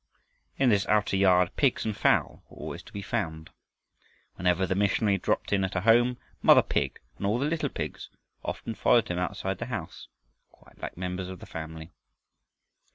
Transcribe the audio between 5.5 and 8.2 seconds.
in at a home, mother pig and all the little pigs